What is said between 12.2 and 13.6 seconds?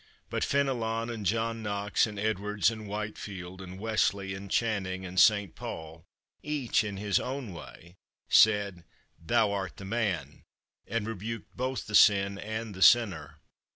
and the sinner.